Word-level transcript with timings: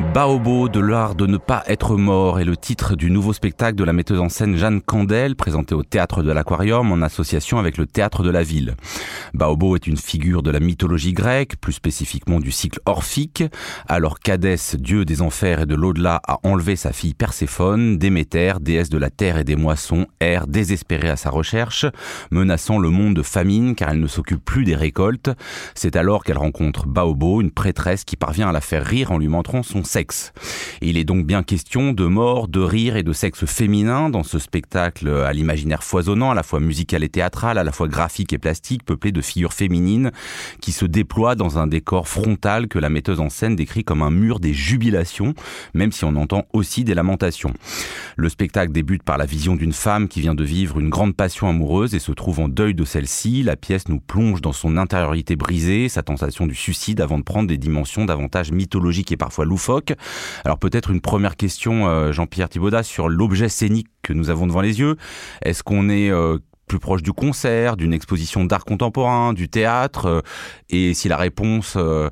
Baobo 0.00 0.68
de 0.68 0.80
l'art 0.80 1.14
de 1.14 1.26
ne 1.26 1.36
pas 1.36 1.62
être 1.68 1.96
mort 1.96 2.40
est 2.40 2.44
le 2.44 2.56
titre 2.56 2.96
du 2.96 3.12
nouveau 3.12 3.32
spectacle 3.32 3.76
de 3.76 3.84
la 3.84 3.92
metteuse 3.92 4.18
en 4.18 4.28
scène 4.28 4.56
Jeanne 4.56 4.80
Candel, 4.80 5.36
présenté 5.36 5.72
au 5.72 5.84
théâtre 5.84 6.24
de 6.24 6.32
l'Aquarium 6.32 6.90
en 6.90 7.00
association 7.00 7.60
avec 7.60 7.76
le 7.76 7.86
théâtre 7.86 8.24
de 8.24 8.30
la 8.30 8.42
ville. 8.42 8.74
Baobo 9.34 9.76
est 9.76 9.86
une 9.86 9.96
figure 9.96 10.42
de 10.42 10.50
la 10.50 10.58
mythologie 10.58 11.12
grecque, 11.12 11.56
plus 11.60 11.74
spécifiquement 11.74 12.40
du 12.40 12.50
cycle 12.50 12.80
orphique. 12.86 13.44
Alors 13.86 14.18
qu'Hadès, 14.18 14.74
dieu 14.76 15.04
des 15.04 15.22
enfers 15.22 15.60
et 15.60 15.66
de 15.66 15.76
l'au-delà, 15.76 16.20
a 16.26 16.40
enlevé 16.42 16.74
sa 16.74 16.92
fille 16.92 17.14
Perséphone, 17.14 17.96
Déméter, 17.96 18.54
déesse 18.60 18.90
de 18.90 18.98
la 18.98 19.10
terre 19.10 19.38
et 19.38 19.44
des 19.44 19.56
moissons, 19.56 20.06
erre 20.18 20.48
désespérée 20.48 21.10
à 21.10 21.16
sa 21.16 21.30
recherche, 21.30 21.86
menaçant 22.32 22.78
le 22.78 22.90
monde 22.90 23.14
de 23.14 23.22
famine 23.22 23.76
car 23.76 23.90
elle 23.90 24.00
ne 24.00 24.08
s'occupe 24.08 24.44
plus 24.44 24.64
des 24.64 24.74
récoltes. 24.74 25.30
C'est 25.76 25.94
alors 25.94 26.24
qu'elle 26.24 26.38
rencontre 26.38 26.88
Baobo, 26.88 27.40
une 27.40 27.52
prêtresse 27.52 28.02
qui 28.02 28.16
parvient 28.16 28.48
à 28.48 28.52
la 28.52 28.60
faire 28.60 28.84
rire 28.84 29.12
en 29.12 29.18
lui 29.18 29.28
montrant 29.28 29.62
son 29.62 29.84
sexe. 29.90 30.32
il 30.80 30.96
est 30.96 31.04
donc 31.04 31.26
bien 31.26 31.42
question 31.42 31.92
de 31.92 32.06
mort, 32.06 32.46
de 32.46 32.60
rire 32.60 32.96
et 32.96 33.02
de 33.02 33.12
sexe 33.12 33.44
féminin 33.44 34.08
dans 34.08 34.22
ce 34.22 34.38
spectacle 34.38 35.08
à 35.08 35.32
l'imaginaire 35.32 35.82
foisonnant, 35.82 36.30
à 36.30 36.34
la 36.34 36.44
fois 36.44 36.60
musical 36.60 37.02
et 37.02 37.08
théâtral, 37.08 37.58
à 37.58 37.64
la 37.64 37.72
fois 37.72 37.88
graphique 37.88 38.32
et 38.32 38.38
plastique, 38.38 38.84
peuplé 38.84 39.10
de 39.10 39.20
figures 39.20 39.52
féminines 39.52 40.12
qui 40.60 40.70
se 40.70 40.84
déploient 40.84 41.34
dans 41.34 41.58
un 41.58 41.66
décor 41.66 42.06
frontal 42.06 42.68
que 42.68 42.78
la 42.78 42.88
metteuse 42.88 43.18
en 43.18 43.30
scène 43.30 43.56
décrit 43.56 43.82
comme 43.82 44.02
un 44.02 44.12
mur 44.12 44.38
des 44.38 44.54
jubilations, 44.54 45.34
même 45.74 45.90
si 45.90 46.04
on 46.04 46.14
entend 46.14 46.46
aussi 46.52 46.84
des 46.84 46.94
lamentations. 46.94 47.52
Le 48.16 48.28
spectacle 48.28 48.72
débute 48.72 49.02
par 49.02 49.18
la 49.18 49.26
vision 49.26 49.56
d'une 49.56 49.72
femme 49.72 50.06
qui 50.06 50.20
vient 50.20 50.36
de 50.36 50.44
vivre 50.44 50.78
une 50.78 50.88
grande 50.88 51.16
passion 51.16 51.48
amoureuse 51.48 51.96
et 51.96 51.98
se 51.98 52.12
trouve 52.12 52.38
en 52.38 52.48
deuil 52.48 52.74
de 52.74 52.84
celle-ci. 52.84 53.42
La 53.42 53.56
pièce 53.56 53.88
nous 53.88 53.98
plonge 53.98 54.40
dans 54.40 54.52
son 54.52 54.76
intériorité 54.76 55.34
brisée, 55.34 55.88
sa 55.88 56.04
tentation 56.04 56.46
du 56.46 56.54
suicide 56.54 57.00
avant 57.00 57.18
de 57.18 57.24
prendre 57.24 57.48
des 57.48 57.58
dimensions 57.58 58.04
davantage 58.04 58.52
mythologiques 58.52 59.10
et 59.10 59.16
parfois 59.16 59.44
loufoques 59.44 59.79
alors 60.44 60.58
peut-être 60.58 60.90
une 60.90 61.00
première 61.00 61.36
question, 61.36 61.86
euh, 61.88 62.12
Jean-Pierre 62.12 62.48
Thibaudat, 62.48 62.82
sur 62.82 63.08
l'objet 63.08 63.48
scénique 63.48 63.88
que 64.02 64.12
nous 64.12 64.30
avons 64.30 64.46
devant 64.46 64.60
les 64.60 64.80
yeux. 64.80 64.96
Est-ce 65.42 65.62
qu'on 65.62 65.88
est, 65.88 66.10
euh, 66.10 66.38
plus 66.70 66.78
proche 66.78 67.02
du 67.02 67.12
concert, 67.12 67.76
d'une 67.76 67.92
exposition 67.92 68.44
d'art 68.44 68.64
contemporain, 68.64 69.32
du 69.32 69.48
théâtre 69.48 70.06
euh, 70.06 70.20
Et 70.70 70.94
si 70.94 71.08
la 71.08 71.16
réponse 71.16 71.74
euh, 71.76 72.10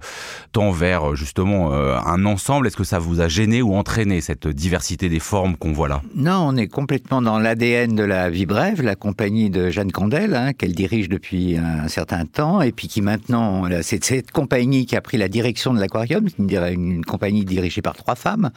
tend 0.51 0.73
vers 0.73 1.15
justement 1.15 1.73
euh, 1.73 1.97
un 2.05 2.25
ensemble, 2.25 2.67
est-ce 2.67 2.77
que 2.77 2.83
ça 2.83 2.99
vous 2.99 3.21
a 3.21 3.29
gêné 3.29 3.63
ou 3.63 3.77
entraîné 3.77 4.21
cette 4.21 4.49
diversité 4.49 5.09
des 5.09 5.21
formes 5.21 5.57
qu'on 5.57 5.73
voit 5.73 5.87
là? 5.87 6.03
Non, 6.17 6.49
on 6.49 6.57
est 6.57 6.67
complètement 6.67 7.23
dans 7.23 7.39
l'ADN 7.39 7.95
de 7.95 8.03
la 8.03 8.31
Vie 8.31 8.47
Brève, 8.47 8.83
la 8.83 8.97
compagnie 8.97 9.49
de 9.49 9.71
Jeanne 9.71 9.93
Candel, 9.93 10.35
hein, 10.35 10.53
qu'elle 10.55 10.75
dirige 10.75 11.09
depuis 11.09 11.57
un 11.57 11.87
certain 11.87 12.27
temps, 12.27 12.61
et 12.61 12.73
puis 12.73 12.89
qui 12.89 13.01
maintenant, 13.01 13.63
c'est 13.83 14.03
cette 14.03 14.33
compagnie 14.33 14.87
qui 14.87 14.97
a 14.97 15.01
pris 15.01 15.19
la 15.19 15.29
direction 15.29 15.73
de 15.73 15.79
l'aquarium, 15.79 16.27
une, 16.41 16.51
une 16.51 17.05
compagnie 17.05 17.45
dirigée 17.45 17.81
par 17.81 17.95
trois 17.95 18.17
femmes, 18.17 18.51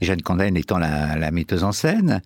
Jeanne 0.00 0.22
Candel 0.22 0.58
étant 0.58 0.78
la, 0.78 1.16
la 1.16 1.30
metteuse 1.30 1.62
en 1.62 1.70
scène. 1.70 2.20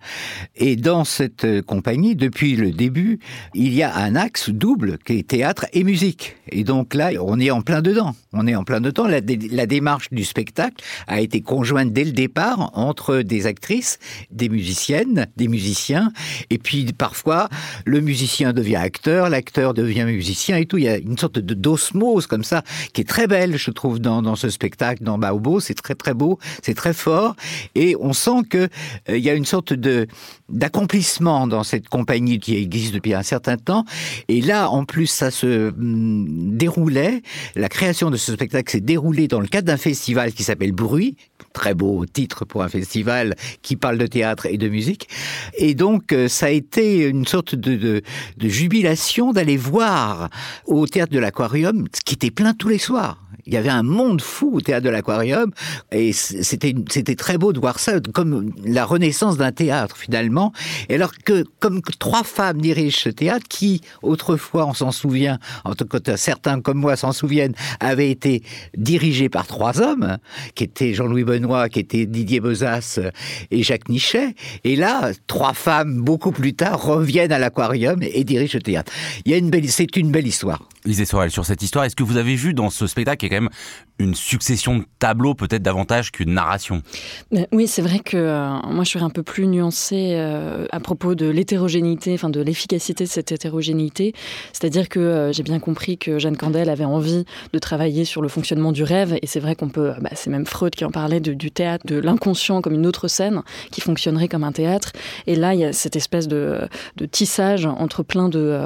Et 0.55 0.75
dans 0.75 1.03
cette 1.03 1.61
compagnie, 1.61 2.15
depuis 2.15 2.55
le 2.55 2.71
début, 2.71 3.10
il 3.53 3.73
y 3.73 3.83
a 3.83 3.95
un 3.95 4.15
axe 4.15 4.49
double 4.49 4.97
qui 5.05 5.19
est 5.19 5.27
théâtre 5.27 5.65
et 5.73 5.83
musique. 5.83 6.35
Et 6.49 6.63
donc 6.63 6.93
là, 6.93 7.11
on 7.21 7.39
est 7.39 7.51
en 7.51 7.61
plein 7.61 7.81
dedans. 7.81 8.15
On 8.33 8.47
est 8.47 8.55
en 8.55 8.63
plein 8.63 8.81
dedans. 8.81 9.07
La, 9.07 9.19
la 9.51 9.65
démarche 9.65 10.09
du 10.11 10.23
spectacle 10.23 10.83
a 11.07 11.21
été 11.21 11.41
conjointe 11.41 11.93
dès 11.93 12.03
le 12.03 12.11
départ 12.11 12.71
entre 12.73 13.17
des 13.17 13.45
actrices, 13.45 13.99
des 14.31 14.49
musiciennes, 14.49 15.27
des 15.37 15.47
musiciens, 15.47 16.11
et 16.49 16.57
puis 16.57 16.91
parfois 16.93 17.49
le 17.85 18.01
musicien 18.01 18.53
devient 18.53 18.77
acteur, 18.77 19.29
l'acteur 19.29 19.73
devient 19.73 20.05
musicien 20.05 20.57
et 20.57 20.65
tout. 20.65 20.77
Il 20.77 20.85
y 20.85 20.89
a 20.89 20.97
une 20.97 21.17
sorte 21.17 21.39
de 21.39 21.53
d'osmose 21.53 22.27
comme 22.27 22.43
ça 22.43 22.63
qui 22.93 23.01
est 23.01 23.09
très 23.09 23.27
belle, 23.27 23.57
je 23.57 23.71
trouve, 23.71 23.99
dans, 23.99 24.35
ce 24.35 24.49
spectacle, 24.49 25.03
dans 25.03 25.17
Baobo. 25.17 25.59
C'est 25.59 25.73
très 25.73 25.95
très 25.95 26.13
beau, 26.13 26.39
c'est 26.63 26.73
très 26.73 26.93
fort, 26.93 27.35
et 27.75 27.95
on 27.99 28.13
sent 28.13 28.43
que 28.49 28.69
euh, 29.09 29.17
il 29.17 29.23
y 29.23 29.29
a 29.29 29.33
une 29.33 29.45
sorte 29.45 29.73
de 29.73 30.07
d'accomplissement 30.49 31.47
dans 31.47 31.63
cette 31.63 31.87
compagnie 31.87 32.39
qui 32.39 32.55
existe 32.57 32.93
depuis 33.01 33.15
un 33.15 33.23
certain 33.23 33.57
temps. 33.57 33.83
Et 34.27 34.41
là, 34.41 34.69
en 34.69 34.85
plus, 34.85 35.07
ça 35.07 35.31
se 35.31 35.71
mm, 35.75 36.55
déroulait, 36.55 37.23
la 37.55 37.67
création 37.67 38.11
de 38.11 38.17
ce 38.17 38.33
spectacle 38.33 38.71
s'est 38.71 38.79
déroulée 38.79 39.27
dans 39.27 39.39
le 39.39 39.47
cadre 39.47 39.67
d'un 39.67 39.77
festival 39.77 40.33
qui 40.33 40.43
s'appelle 40.43 40.71
Bruit, 40.71 41.17
très 41.53 41.73
beau 41.73 42.05
titre 42.05 42.45
pour 42.45 42.61
un 42.63 42.69
festival 42.69 43.35
qui 43.63 43.75
parle 43.75 43.97
de 43.97 44.05
théâtre 44.05 44.45
et 44.45 44.57
de 44.57 44.69
musique. 44.69 45.09
Et 45.57 45.73
donc, 45.73 46.13
euh, 46.13 46.27
ça 46.27 46.45
a 46.45 46.49
été 46.49 47.07
une 47.07 47.25
sorte 47.25 47.55
de, 47.55 47.75
de, 47.75 48.01
de 48.37 48.47
jubilation 48.47 49.33
d'aller 49.33 49.57
voir 49.57 50.29
au 50.67 50.85
théâtre 50.85 51.11
de 51.11 51.19
l'Aquarium, 51.19 51.87
qui 52.05 52.13
était 52.13 52.31
plein 52.31 52.53
tous 52.53 52.69
les 52.69 52.77
soirs 52.77 53.17
il 53.45 53.53
y 53.53 53.57
avait 53.57 53.69
un 53.69 53.83
monde 53.83 54.21
fou 54.21 54.51
au 54.53 54.61
théâtre 54.61 54.85
de 54.85 54.89
l'Aquarium 54.89 55.51
et 55.91 56.13
c'était 56.13 56.75
c'était 56.89 57.15
très 57.15 57.37
beau 57.37 57.53
de 57.53 57.59
voir 57.59 57.79
ça 57.79 57.99
comme 58.13 58.53
la 58.63 58.85
renaissance 58.85 59.37
d'un 59.37 59.51
théâtre 59.51 59.97
finalement. 59.97 60.53
Et 60.89 60.95
alors 60.95 61.13
que 61.17 61.43
comme 61.59 61.81
trois 61.99 62.23
femmes 62.23 62.61
dirigent 62.61 62.99
ce 63.03 63.09
théâtre 63.09 63.45
qui 63.49 63.81
autrefois 64.01 64.65
on 64.65 64.73
s'en 64.73 64.91
souvient, 64.91 65.39
en 65.63 65.75
tout 65.75 65.85
cas 65.85 66.17
certains 66.17 66.61
comme 66.61 66.77
moi 66.77 66.95
s'en 66.95 67.11
souviennent, 67.11 67.55
avait 67.79 68.11
été 68.11 68.43
dirigé 68.75 69.29
par 69.29 69.47
trois 69.47 69.81
hommes 69.81 70.17
qui 70.55 70.63
étaient 70.63 70.93
Jean-Louis 70.93 71.23
Benoît, 71.23 71.69
qui 71.69 71.79
était 71.79 72.05
Didier 72.05 72.39
Bozas 72.39 72.99
et 73.51 73.63
Jacques 73.63 73.89
Nichet. 73.89 74.35
Et 74.63 74.75
là, 74.75 75.11
trois 75.27 75.53
femmes 75.53 76.01
beaucoup 76.01 76.31
plus 76.31 76.53
tard 76.53 76.83
reviennent 76.83 77.31
à 77.31 77.39
l'Aquarium 77.39 77.99
et 78.01 78.23
dirigent 78.23 78.57
le 78.57 78.63
théâtre. 78.63 78.91
Il 79.25 79.31
y 79.31 79.35
a 79.35 79.37
une 79.37 79.49
belle, 79.49 79.69
c'est 79.69 79.95
une 79.97 80.11
belle 80.11 80.27
histoire. 80.27 80.61
Lisez 80.85 81.05
Sorel 81.05 81.31
sur 81.31 81.45
cette 81.45 81.61
histoire. 81.61 81.85
Est-ce 81.85 81.95
que 81.95 82.03
vous 82.03 82.17
avez 82.17 82.35
vu 82.35 82.53
dans 82.53 82.69
ce 82.69 82.87
spectacle 82.87 83.17
qui 83.17 83.25
est 83.27 83.29
quand 83.29 83.41
même 83.41 83.49
une 84.01 84.15
succession 84.15 84.79
de 84.79 84.85
tableaux 84.99 85.33
peut-être 85.33 85.63
davantage 85.63 86.11
qu'une 86.11 86.33
narration. 86.33 86.81
Oui, 87.51 87.67
c'est 87.67 87.81
vrai 87.81 87.99
que 87.99 88.17
euh, 88.17 88.49
moi 88.67 88.83
je 88.83 88.89
suis 88.89 88.99
un 88.99 89.09
peu 89.09 89.23
plus 89.23 89.47
nuancée 89.47 90.13
euh, 90.13 90.65
à 90.71 90.79
propos 90.79 91.15
de 91.15 91.27
l'hétérogénéité, 91.27 92.13
enfin 92.13 92.29
de 92.29 92.41
l'efficacité 92.41 93.05
de 93.05 93.09
cette 93.09 93.31
hétérogénéité. 93.31 94.13
C'est-à-dire 94.53 94.89
que 94.89 94.99
euh, 94.99 95.31
j'ai 95.31 95.43
bien 95.43 95.59
compris 95.59 95.97
que 95.97 96.19
Jeanne 96.19 96.37
Candel 96.37 96.69
avait 96.69 96.85
envie 96.85 97.25
de 97.53 97.59
travailler 97.59 98.05
sur 98.05 98.21
le 98.21 98.27
fonctionnement 98.27 98.71
du 98.71 98.83
rêve, 98.83 99.17
et 99.21 99.27
c'est 99.27 99.39
vrai 99.39 99.55
qu'on 99.55 99.69
peut, 99.69 99.93
bah, 100.01 100.09
c'est 100.13 100.29
même 100.29 100.45
Freud 100.45 100.75
qui 100.75 100.85
en 100.85 100.91
parlait 100.91 101.19
du 101.19 101.51
théâtre, 101.51 101.85
de 101.87 101.97
l'inconscient 101.97 102.61
comme 102.61 102.73
une 102.73 102.85
autre 102.85 103.07
scène 103.07 103.41
qui 103.71 103.81
fonctionnerait 103.81 104.27
comme 104.27 104.43
un 104.43 104.51
théâtre. 104.51 104.91
Et 105.27 105.35
là, 105.35 105.53
il 105.53 105.59
y 105.59 105.65
a 105.65 105.73
cette 105.73 105.95
espèce 105.95 106.27
de, 106.27 106.67
de 106.97 107.05
tissage 107.05 107.65
entre 107.65 108.03
plein 108.03 108.29
de 108.29 108.57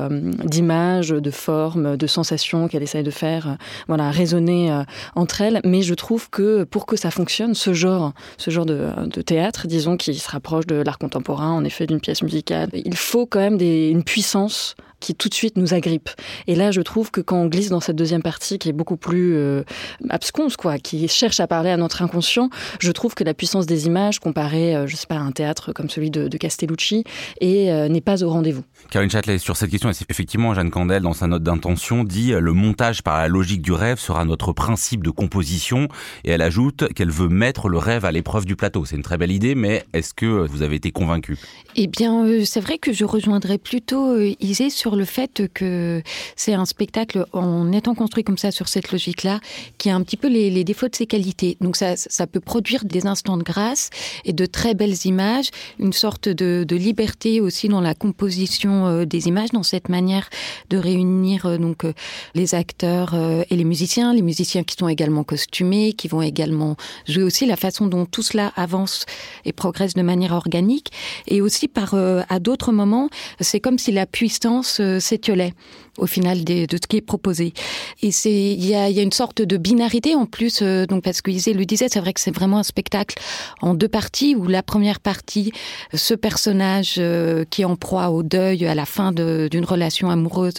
d'images, 0.44 1.10
de 1.10 1.32
formes, 1.32 1.98
de 1.98 2.08
sensations 2.08 2.68
qu'elle 2.68 2.84
essaye 2.84 3.04
de 3.04 3.12
faire, 3.12 3.58
voilà, 3.88 4.12
résonner 4.12 4.72
en 5.16 5.25
mais 5.64 5.82
je 5.82 5.94
trouve 5.94 6.30
que 6.30 6.64
pour 6.64 6.86
que 6.86 6.96
ça 6.96 7.12
fonctionne, 7.12 7.54
ce 7.54 7.74
genre, 7.74 8.14
ce 8.38 8.52
genre 8.52 8.66
de, 8.66 9.22
théâtre, 9.22 9.68
disons, 9.68 9.98
qui 9.98 10.14
se 10.16 10.30
rapproche 10.30 10.66
de 10.66 10.76
l'art 10.76 10.98
contemporain, 10.98 11.52
en 11.52 11.64
effet, 11.64 11.88
d'une 11.88 12.00
pièce 12.00 12.22
musicale, 12.22 12.70
il 12.74 12.96
faut 12.96 13.26
quand 13.26 13.40
même 13.40 13.60
une 13.62 14.04
puissance 14.04 14.76
qui 15.06 15.14
tout 15.14 15.30
de 15.30 15.36
suite 15.36 15.56
nous 15.56 15.76
agrippe. 15.76 16.10
Et 16.48 16.56
là, 16.56 16.72
je 16.72 16.82
trouve 16.82 17.12
que 17.12 17.22
quand 17.22 17.38
on 17.38 17.46
glisse 17.46 17.70
dans 17.70 17.80
cette 17.80 17.96
deuxième 17.96 18.24
partie 18.24 18.58
qui 18.58 18.70
est 18.70 18.74
beaucoup 18.74 18.98
plus 18.98 19.36
euh, 19.36 19.64
absconce, 20.10 20.58
quoi, 20.58 20.80
qui 20.80 21.08
cherche 21.08 21.40
à 21.40 21.46
parler 21.46 21.70
à 21.70 21.78
notre 21.78 22.02
inconscient, 22.02 22.50
je 22.80 22.92
trouve 22.92 23.14
que 23.14 23.24
la 23.24 23.36
puissance 23.36 23.68
des 23.68 23.86
images 23.86 24.20
comparée, 24.20 24.76
euh, 24.76 24.88
je 24.88 24.96
sais 24.96 25.06
pas, 25.06 25.16
à 25.16 25.20
un 25.20 25.32
théâtre 25.32 25.74
comme 25.74 25.90
celui 25.90 26.10
de, 26.10 26.28
de 26.28 26.38
Castellucci 26.38 27.04
et 27.40 27.72
euh, 27.72 27.88
n'est 27.88 28.02
pas 28.02 28.24
au 28.24 28.30
rendez-vous. 28.30 28.64
Caroline 28.90 29.12
Châtelet, 29.12 29.38
sur 29.38 29.58
cette 29.58 29.70
question, 29.70 29.90
effectivement, 29.90 30.56
Jeanne 30.56 30.72
Candel, 30.72 31.04
dans 31.04 31.14
sa 31.14 31.28
note 31.28 31.44
d'intention, 31.44 32.04
dit 32.04 32.32
le 32.32 32.54
montage 32.54 33.04
par 33.04 33.20
la 33.20 33.28
logique 33.28 33.62
du 33.62 33.74
rêve 33.74 34.00
sera 34.00 34.26
notre 34.26 34.54
principe 34.54 35.04
de 35.04 35.12
composition, 35.12 35.88
et 36.24 36.32
elle 36.32 36.42
ajoute 36.42 36.92
qu'elle 36.94 37.12
veut 37.12 37.30
mettre 37.30 37.70
le 37.70 37.78
rêve 37.78 38.06
à 38.06 38.12
l'épreuve 38.12 38.46
du 38.46 38.56
plateau. 38.56 38.86
C'est 38.86 38.96
une 38.96 39.04
très 39.04 39.18
belle 39.18 39.32
idée, 39.32 39.54
mais 39.54 39.86
est-ce 39.94 40.16
que 40.16 40.26
vous 40.26 40.64
avez 40.64 40.76
été 40.76 40.92
convaincu 40.92 41.38
Eh 41.76 41.86
bien, 41.88 42.26
euh, 42.26 42.44
c'est 42.44 42.60
vrai 42.60 42.80
que 42.80 42.92
je 42.92 43.06
rejoindrais 43.06 43.58
plutôt 43.58 44.16
euh, 44.16 44.34
Isée 44.40 44.70
sur 44.70 44.95
le 44.96 45.06
fait 45.06 45.44
que 45.54 46.02
c'est 46.36 46.54
un 46.54 46.66
spectacle, 46.66 47.26
en 47.34 47.72
étant 47.72 47.96
construit 47.96 48.24
comme 48.24 48.38
ça, 48.38 48.52
sur 48.52 48.68
cette 48.68 48.92
logique-là, 48.92 49.40
qui 49.78 49.90
a 49.90 49.96
un 49.96 50.02
petit 50.02 50.18
peu 50.18 50.28
les, 50.28 50.64
défauts 50.64 50.88
de 50.88 50.96
ses 50.96 51.06
qualités. 51.06 51.58
Donc 51.62 51.76
ça, 51.76 51.96
ça 51.96 52.26
peut 52.28 52.40
produire 52.40 52.86
des 52.86 53.06
instants 53.06 53.38
de 53.38 53.44
grâce 53.44 53.90
et 54.24 54.34
de 54.34 54.46
très 54.46 54.74
belles 54.74 55.06
images, 55.06 55.50
une 55.80 55.94
sorte 55.94 56.28
de, 56.28 56.66
de 56.68 56.76
liberté 56.76 57.42
aussi 57.42 57.68
dans 57.68 57.82
la 57.82 57.94
composition 57.94 58.88
euh, 58.88 59.06
des 59.06 59.28
images, 59.28 59.50
dans 59.52 59.64
cette 59.64 59.90
manière 59.90 60.30
de 60.70 60.78
réunir 60.78 61.60
donc 61.60 61.86
les 62.34 62.56
acteurs 62.56 63.16
et 63.16 63.56
les 63.56 63.64
musiciens, 63.64 64.14
les 64.14 64.22
musiciens 64.22 64.64
qui 64.64 64.76
sont 64.78 64.88
également 64.88 65.24
costumés, 65.24 65.94
qui 65.94 66.08
vont 66.08 66.22
également 66.22 66.76
jouer 67.08 67.24
aussi 67.24 67.46
la 67.46 67.56
façon 67.56 67.88
dont 67.88 68.06
tout 68.06 68.22
cela 68.22 68.52
avance 68.56 69.06
et 69.46 69.54
progresse 69.54 69.94
de 69.94 70.02
manière 70.02 70.34
organique, 70.34 70.92
et 71.28 71.42
aussi 71.42 71.68
par 71.68 71.94
euh, 71.94 72.22
à 72.30 72.40
d'autres 72.40 72.72
moments, 72.72 73.10
c'est 73.40 73.60
comme 73.60 73.78
si 73.78 73.92
la 73.92 74.06
puissance 74.06 74.75
s'étiolait. 75.00 75.54
Au 75.98 76.08
final 76.08 76.44
de 76.44 76.68
ce 76.72 76.88
qui 76.88 76.98
est 76.98 77.02
proposé. 77.02 77.54
Et 78.02 78.12
c'est 78.12 78.32
il 78.32 78.66
y 78.66 78.76
a, 78.76 78.90
y 78.90 79.00
a, 79.00 79.04
une 79.04 79.12
sorte 79.12 79.42
de 79.42 79.58
binarité 79.58 80.16
en 80.16 80.26
plus, 80.26 80.62
euh, 80.62 80.86
donc 80.86 81.04
parce 81.04 81.22
que 81.22 81.32
le 81.32 81.66
disait, 81.66 81.88
c'est 81.90 82.00
vrai 82.00 82.14
que 82.14 82.20
c'est 82.20 82.36
vraiment 82.36 82.60
un 82.60 82.64
spectacle 82.64 83.18
en 83.62 83.74
deux 83.74 83.88
parties 83.88 84.36
où 84.36 84.48
la 84.48 84.64
première 84.64 85.00
partie, 85.00 85.52
ce 85.94 86.14
personnage 86.14 86.96
euh, 86.98 87.46
qui 87.50 87.62
est 87.62 87.66
en 87.66 87.76
proie 87.76 88.10
au 88.10 88.24
deuil 88.24 88.66
à 88.66 88.76
la 88.76 88.86
fin 88.86 89.12
d'une 89.12 89.66
relation 89.66 90.10
amoureuse, 90.10 90.56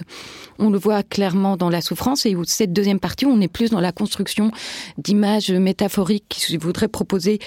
on 0.58 0.70
le 0.70 0.78
voit 0.78 1.02
clairement 1.02 1.56
dans 1.56 1.68
la 1.68 1.80
souffrance 1.80 2.26
et 2.26 2.34
où 2.34 2.44
cette 2.44 2.72
deuxième 2.72 3.00
partie, 3.00 3.26
on 3.26 3.40
est 3.40 3.48
plus 3.48 3.70
dans 3.70 3.80
la 3.80 3.92
construction 3.92 4.50
d'images 4.98 5.50
métaphoriques 5.50 6.24
qui 6.28 6.56
voudraient 6.56 6.88
proposer 6.88 7.38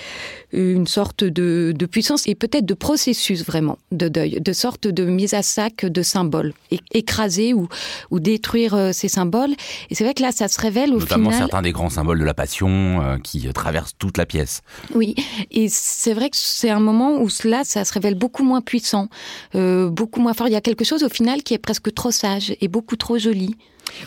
une 0.52 0.88
sorte 0.88 1.24
de, 1.24 1.74
de 1.76 1.86
puissance 1.86 2.28
et 2.28 2.36
peut-être 2.36 2.66
de 2.66 2.74
processus 2.74 3.44
vraiment 3.46 3.78
de 3.92 4.08
deuil, 4.08 4.40
de 4.40 4.54
sorte 4.54 4.88
de 4.88 5.06
mise 5.06 5.34
à 5.34 5.42
sac 5.42 5.86
de 5.86 6.02
symboles, 6.02 6.54
écraser 6.94 7.54
ou, 7.54 7.68
ou 8.12 8.20
détruire 8.20 8.74
euh, 8.74 8.92
ces 8.92 9.08
symboles. 9.08 9.52
Et 9.90 9.96
c'est 9.96 10.04
vrai 10.04 10.14
que 10.14 10.22
là, 10.22 10.32
ça 10.32 10.48
se 10.48 10.60
révèle 10.60 10.94
au 10.94 11.00
Notamment 11.00 11.32
final. 11.32 11.48
certains 11.48 11.62
des 11.62 11.72
grands 11.72 11.90
symboles 11.90 12.20
de 12.20 12.26
la 12.26 12.34
passion 12.34 13.02
euh, 13.02 13.18
qui 13.18 13.48
traversent 13.54 13.96
toute 13.98 14.18
la 14.18 14.26
pièce. 14.26 14.62
Oui, 14.94 15.16
et 15.52 15.68
c'est 15.70 16.14
vrai 16.14 16.30
que 16.30 16.38
c'est 16.38 16.70
un 16.70 16.80
moment 16.80 17.22
où 17.22 17.30
cela, 17.30 17.64
ça 17.64 17.86
se 17.86 17.94
révèle 17.94 18.16
beaucoup 18.16 18.44
moins 18.44 18.62
puissant, 18.62 19.10
euh, 19.56 19.90
beaucoup 19.90 20.22
moins 20.22 20.34
fort. 20.34 20.48
Il 20.48 20.54
y 20.54 20.58
a 20.58 20.62
quelque 20.62 20.84
chose 20.86 21.04
au 21.04 21.10
final 21.10 21.44
qui 21.44 21.54
est 21.54 21.60
presque 21.60 21.94
trop 21.94 22.12
sage 22.12 22.56
et 22.62 22.68
beaucoup 22.68 22.96
trop 22.96 23.18
joli. 23.18 23.56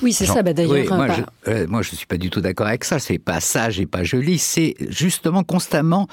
Oui, 0.00 0.12
c'est 0.12 0.26
ça. 0.26 0.42
Bah, 0.42 0.52
D'ailleurs, 0.52 0.72
oui, 0.72 0.86
moi, 0.88 1.06
bah... 1.08 1.16
je, 1.46 1.50
euh, 1.50 1.66
moi, 1.68 1.82
je 1.82 1.94
suis 1.94 2.06
pas 2.06 2.18
du 2.18 2.30
tout 2.30 2.40
d'accord 2.40 2.66
avec 2.66 2.84
ça. 2.84 2.98
C'est 2.98 3.18
pas 3.18 3.40
sage 3.40 3.80
et 3.80 3.86
pas 3.86 4.04
joli. 4.04 4.38
C'est 4.38 4.74
justement 4.88 5.42
constamment 5.42 6.06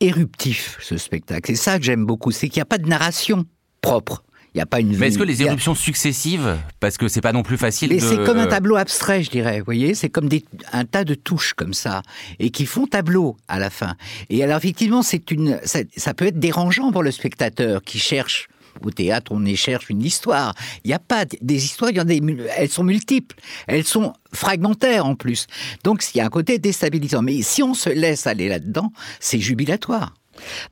éruptif 0.00 0.78
ce 0.80 0.96
spectacle. 0.96 1.50
C'est 1.50 1.56
ça 1.62 1.78
que 1.78 1.84
j'aime 1.84 2.04
beaucoup. 2.04 2.30
C'est 2.30 2.48
qu'il 2.48 2.58
n'y 2.58 2.62
a 2.62 2.66
pas 2.66 2.78
de 2.78 2.88
narration 2.88 3.44
propre. 3.80 4.22
Il 4.54 4.58
y 4.58 4.60
a 4.60 4.66
pas 4.66 4.80
une. 4.80 4.96
Mais 4.96 5.08
est-ce 5.08 5.18
que 5.18 5.24
les 5.24 5.42
éruptions 5.42 5.74
successives, 5.74 6.58
parce 6.78 6.98
que 6.98 7.08
c'est 7.08 7.22
pas 7.22 7.32
non 7.32 7.42
plus 7.42 7.56
facile. 7.56 7.90
Mais 7.90 7.96
de... 7.96 8.06
c'est 8.06 8.22
comme 8.24 8.38
un 8.38 8.46
tableau 8.46 8.76
abstrait, 8.76 9.22
je 9.22 9.30
dirais. 9.30 9.58
Vous 9.60 9.64
voyez, 9.64 9.94
c'est 9.94 10.10
comme 10.10 10.28
des, 10.28 10.44
un 10.72 10.84
tas 10.84 11.04
de 11.04 11.14
touches 11.14 11.54
comme 11.54 11.72
ça 11.72 12.02
et 12.38 12.50
qui 12.50 12.66
font 12.66 12.86
tableau 12.86 13.36
à 13.48 13.58
la 13.58 13.70
fin. 13.70 13.94
Et 14.28 14.42
alors 14.44 14.58
effectivement, 14.58 15.02
c'est 15.02 15.30
une, 15.30 15.58
ça, 15.64 15.80
ça 15.96 16.12
peut 16.12 16.26
être 16.26 16.38
dérangeant 16.38 16.92
pour 16.92 17.02
le 17.02 17.10
spectateur 17.10 17.82
qui 17.82 17.98
cherche 17.98 18.48
au 18.82 18.90
théâtre, 18.90 19.32
on 19.34 19.44
y 19.44 19.56
cherche 19.56 19.90
une 19.90 20.02
histoire. 20.02 20.54
Il 20.84 20.88
n'y 20.88 20.94
a 20.94 20.98
pas 20.98 21.24
des 21.24 21.64
histoires, 21.64 21.90
il 21.90 21.96
y 21.96 22.00
en 22.00 22.02
a 22.02 22.06
des, 22.06 22.22
elles 22.56 22.70
sont 22.70 22.84
multiples, 22.84 23.36
elles 23.66 23.84
sont 23.84 24.12
fragmentaires 24.32 25.06
en 25.06 25.14
plus. 25.14 25.46
Donc 25.84 26.02
il 26.14 26.18
y 26.18 26.20
a 26.20 26.26
un 26.26 26.30
côté 26.30 26.58
déstabilisant. 26.58 27.22
Mais 27.22 27.42
si 27.42 27.62
on 27.62 27.74
se 27.74 27.90
laisse 27.90 28.26
aller 28.26 28.48
là-dedans, 28.48 28.92
c'est 29.20 29.40
jubilatoire. 29.40 30.14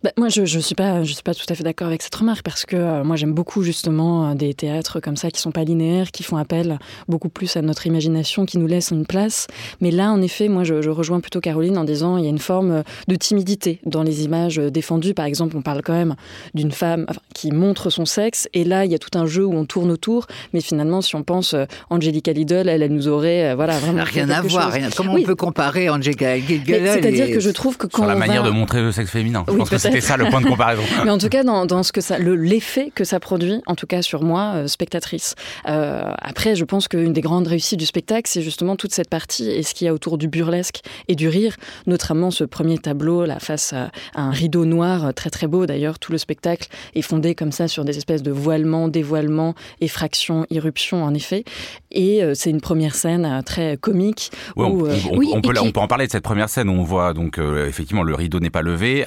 Bah, 0.02 0.11
moi, 0.17 0.28
je 0.28 0.43
ne 0.43 0.46
je 0.46 0.58
suis, 0.58 0.75
pas, 0.75 1.02
je 1.05 1.12
suis 1.12 1.22
pas 1.22 1.34
tout 1.34 1.46
à 1.49 1.55
fait 1.55 1.64
d'accord 1.64 1.88
avec 1.88 2.02
cette 2.02 2.14
remarque 2.14 2.43
parce 2.43 2.64
que 2.67 2.76
euh, 2.76 3.05
moi, 3.05 3.17
j'aime 3.17 3.32
beaucoup 3.32 3.62
justement 3.62 4.31
euh, 4.31 4.34
des 4.34 4.55
théâtres 4.55 5.00
comme 5.00 5.17
ça 5.17 5.31
qui 5.31 5.40
sont 5.40 5.52
pas 5.52 5.64
linéaires, 5.64 6.11
qui 6.11 6.22
font 6.22 6.37
appel 6.37 6.78
beaucoup 7.08 7.28
plus 7.28 7.56
à 7.56 7.62
notre 7.62 7.87
imagination, 7.87 8.46
qui 8.46 8.58
nous 8.58 8.67
laissent 8.67 8.90
une 8.90 9.06
place. 9.06 9.46
Mais 9.81 9.90
là, 9.90 10.11
en 10.11 10.22
effet, 10.22 10.49
moi, 10.49 10.64
je, 10.64 10.82
je 10.82 10.90
rejoins 10.90 11.20
plutôt 11.20 11.40
Caroline 11.40 11.78
en 11.78 11.84
disant 11.84 12.17
il 12.17 12.25
y 12.25 12.26
a 12.26 12.31
une 12.31 12.38
forme 12.38 12.82
de 13.08 13.14
timidité 13.17 13.81
dans 13.87 14.02
les 14.02 14.25
images 14.25 14.56
défendues. 14.56 15.14
Par 15.14 15.26
exemple, 15.26 15.56
on 15.56 15.62
parle 15.62 15.82
quand 15.82 15.93
même 15.93 16.17
d'une 16.55 16.72
femme 16.72 17.06
enfin, 17.08 17.20
qui 17.34 17.52
montre 17.52 17.90
son 17.90 18.05
sexe 18.05 18.49
et 18.55 18.64
là, 18.64 18.84
il 18.84 18.93
y 18.93 18.94
a 18.94 18.99
tout 18.99 19.17
un 19.19 19.26
jeu 19.26 19.44
où 19.44 19.55
on 19.55 19.64
tourne 19.64 19.90
autour. 19.90 20.26
Mais 20.52 20.61
finalement, 20.61 21.00
si 21.00 21.17
on 21.17 21.22
pense 21.22 21.55
euh, 21.55 21.64
Angelica 21.90 22.32
Lidl, 22.32 22.69
elle, 22.69 22.82
elle 22.82 22.93
nous 22.93 23.08
aurait 23.08 23.50
euh, 23.50 23.55
voilà 23.55 23.78
vraiment 23.78 24.05
rien 24.05 24.28
à 24.31 24.43
voir. 24.43 24.70
Rien. 24.72 24.88
Comment 24.96 25.14
oui. 25.14 25.22
on 25.25 25.26
peut 25.26 25.34
comparer 25.34 25.88
Angelica 25.88 26.37
Lidl 26.37 26.87
C'est-à-dire 26.87 27.26
et... 27.26 27.32
que 27.32 27.40
je 27.40 27.50
trouve 27.50 27.76
que 27.76 27.87
quand 27.87 28.02
sur 28.02 28.06
la 28.06 28.17
on 28.17 28.19
manière 28.19 28.43
va... 28.43 28.49
de 28.49 28.55
montrer 28.55 28.82
le 28.82 28.93
sexe 28.93 29.11
féminin. 29.11 29.44
Oui, 29.49 29.60
pense 29.61 29.71
que 29.71 29.79
c'était 29.79 30.01
ça 30.01 30.17
le 30.17 30.27
point 30.27 30.41
de 30.41 30.47
comparaison. 30.47 30.83
Mais 31.05 31.11
en 31.11 31.19
tout 31.19 31.29
cas, 31.29 31.45
dans, 31.45 31.67
dans 31.67 31.83
ce 31.83 31.93
que 31.93 32.01
ça, 32.01 32.19
l'effet 32.19 32.91
que 32.95 33.05
ça 33.05 33.21
produit, 33.21 33.61
en 33.67 33.75
tout 33.75 33.87
cas 33.87 34.03
sur 34.03 34.23
moi, 34.23 34.53
euh, 34.57 34.67
spectatrice. 34.67 35.35
Euh, 35.69 36.12
après, 36.21 36.57
je 36.57 36.65
pense 36.65 36.89
qu'une 36.89 37.12
des 37.12 37.21
grandes 37.21 37.47
réussites 37.47 37.79
du 37.79 37.87
spectacle, 37.87 38.29
c'est 38.31 38.43
justement 38.43 38.77
toute 38.77 38.93
cette 38.93 39.09
partie 39.09 39.51
et 39.51 39.62
ce 39.62 39.75
qu'il 39.75 39.87
y 39.87 39.89
a 39.89 39.95
autour 39.95 40.19
du 40.19 40.29
burlesque 40.29 40.81
et 41.09 41.15
du 41.15 41.29
rire, 41.29 41.57
notamment 41.87 42.31
ce 42.31 42.45
premier 42.45 42.79
tableau, 42.79 43.25
là, 43.25 43.39
face 43.39 43.73
à, 43.73 43.91
à 44.15 44.23
un 44.23 44.31
rideau 44.31 44.65
noir 44.65 45.15
très 45.15 45.31
très 45.31 45.47
beau. 45.47 45.67
D'ailleurs, 45.67 45.99
tout 45.99 46.13
le 46.13 46.19
spectacle 46.19 46.69
est 46.95 47.03
fondé 47.03 47.35
comme 47.35 47.53
ça 47.53 47.69
sur 47.69 47.85
des 47.85 47.97
espèces 47.97 48.23
de 48.23 48.31
voilements, 48.31 48.89
dévoilements, 48.89 49.55
effractions, 49.81 50.47
irruptions, 50.51 51.05
en 51.05 51.15
effet. 51.15 51.45
Et 51.91 52.23
euh, 52.23 52.35
c'est 52.35 52.51
une 52.51 52.61
première 52.61 52.95
scène 52.95 53.25
euh, 53.25 53.43
très 53.43 53.77
comique. 53.77 54.31
Ouais, 54.56 54.67
où, 54.67 54.87
on, 54.87 54.91
on, 54.91 55.19
oui, 55.19 55.31
on, 55.33 55.41
peut, 55.41 55.53
qui... 55.53 55.61
on, 55.61 55.73
peut, 55.73 55.81
en 55.81 55.89
parler 55.89 56.06
de 56.06 56.13
cette 56.13 56.23
première 56.23 56.49
scène 56.49 56.69
où 56.69 56.73
on 56.73 56.85
voit 56.85 57.13
donc 57.13 57.39
euh, 57.39 57.67
effectivement 57.67 58.03
le 58.03 58.15
rideau 58.15 58.41
n'est 58.41 58.51
pas 58.51 58.63
levé, 58.63 59.05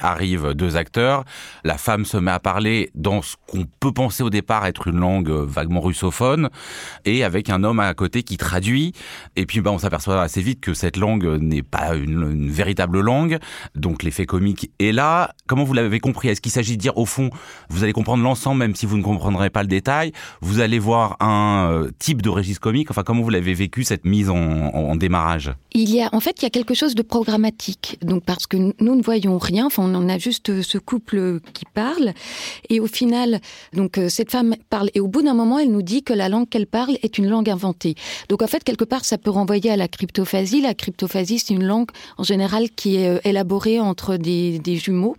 deux 0.52 0.76
acteurs, 0.76 1.24
la 1.64 1.78
femme 1.78 2.04
se 2.04 2.16
met 2.16 2.30
à 2.30 2.40
parler 2.40 2.90
dans 2.94 3.22
ce 3.22 3.36
qu'on 3.46 3.66
peut 3.80 3.92
penser 3.92 4.22
au 4.22 4.30
départ 4.30 4.66
être 4.66 4.88
une 4.88 4.98
langue 4.98 5.30
vaguement 5.30 5.80
russophone, 5.80 6.50
et 7.04 7.24
avec 7.24 7.50
un 7.50 7.64
homme 7.64 7.80
à 7.80 7.92
côté 7.94 8.22
qui 8.22 8.36
traduit. 8.36 8.92
Et 9.36 9.46
puis 9.46 9.60
bah, 9.60 9.70
on 9.70 9.78
s'aperçoit 9.78 10.20
assez 10.20 10.42
vite 10.42 10.60
que 10.60 10.74
cette 10.74 10.96
langue 10.96 11.26
n'est 11.40 11.62
pas 11.62 11.94
une, 11.94 12.50
véritable 12.50 13.00
langue, 13.00 13.38
donc 13.74 14.02
l'effet 14.02 14.26
comique 14.26 14.70
est 14.78 14.92
là. 14.92 15.32
Comment 15.46 15.64
vous 15.64 15.72
l'avez 15.72 16.00
compris? 16.00 16.28
Est-ce 16.28 16.40
qu'il 16.40 16.52
s'agit 16.52 16.76
de 16.76 16.80
dire 16.82 16.96
au 16.98 17.06
fond, 17.06 17.30
vous 17.68 17.84
allez 17.84 17.92
comprendre 17.92 18.22
l'ensemble 18.22 18.58
même 18.58 18.74
si 18.74 18.86
vous 18.86 18.96
ne 18.96 19.02
comprendrez 19.02 19.50
pas 19.50 19.62
le 19.62 19.68
détail, 19.68 20.12
vous 20.40 20.60
allez 20.60 20.78
voir 20.78 21.16
un 21.20 21.68
euh, 21.70 21.90
type 21.98 22.22
de 22.22 22.28
registre 22.28 22.60
comique, 22.60 22.90
enfin 22.90 23.02
comment 23.02 23.22
vous 23.22 23.30
l'avez 23.30 23.54
vécu 23.54 23.84
cette 23.84 24.04
mise 24.04 24.30
en, 24.30 24.96
démarrage? 24.96 25.52
Il 25.72 25.90
y 25.90 26.02
a 26.02 26.08
en 26.12 26.20
fait 26.20 26.40
il 26.40 26.44
y 26.44 26.46
a 26.46 26.50
quelque 26.50 26.74
chose 26.74 26.94
de 26.94 27.02
programmatique, 27.02 27.98
donc 28.02 28.24
parce 28.24 28.46
que 28.46 28.56
nous 28.56 28.94
ne 28.94 29.02
voyons 29.02 29.38
rien, 29.38 29.66
enfin 29.66 29.82
on 29.84 30.08
a 30.08 30.18
juste 30.24 30.62
ce 30.62 30.78
couple 30.78 31.40
qui 31.52 31.64
parle 31.72 32.12
et 32.70 32.80
au 32.80 32.86
final 32.86 33.40
donc 33.72 34.00
cette 34.08 34.30
femme 34.30 34.54
parle 34.70 34.90
et 34.94 35.00
au 35.00 35.08
bout 35.08 35.22
d'un 35.22 35.34
moment 35.34 35.58
elle 35.58 35.70
nous 35.70 35.82
dit 35.82 36.02
que 36.02 36.12
la 36.12 36.28
langue 36.28 36.48
qu'elle 36.48 36.66
parle 36.66 36.96
est 37.02 37.18
une 37.18 37.28
langue 37.28 37.50
inventée. 37.50 37.94
Donc 38.28 38.42
en 38.42 38.46
fait 38.46 38.64
quelque 38.64 38.84
part 38.84 39.04
ça 39.04 39.18
peut 39.18 39.30
renvoyer 39.30 39.70
à 39.70 39.76
la 39.76 39.88
cryptophasie. 39.88 40.60
La 40.60 40.74
cryptophasie 40.74 41.38
c'est 41.38 41.54
une 41.54 41.64
langue 41.64 41.90
en 42.16 42.24
général 42.24 42.70
qui 42.70 42.96
est 42.96 43.20
élaborée 43.24 43.80
entre 43.80 44.16
des, 44.16 44.60
jumeaux 44.76 45.16